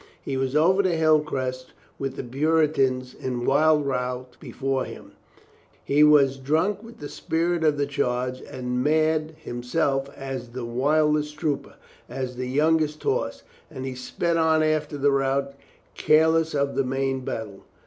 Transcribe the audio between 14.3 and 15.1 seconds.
on after